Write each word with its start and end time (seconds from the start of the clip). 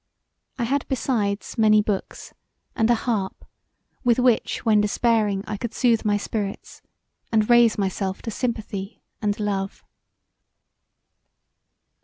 I 0.57 0.63
had 0.63 0.87
besides 0.87 1.59
many 1.59 1.79
books 1.83 2.33
and 2.75 2.89
a 2.89 2.95
harp 2.95 3.45
with 4.03 4.17
which 4.17 4.65
when 4.65 4.81
despairing 4.81 5.43
I 5.45 5.57
could 5.57 5.75
soothe 5.75 6.03
my 6.05 6.17
spirits, 6.17 6.81
and 7.31 7.47
raise 7.47 7.77
myself 7.77 8.19
to 8.23 8.31
sympathy 8.31 9.03
and 9.21 9.39
love. 9.39 9.83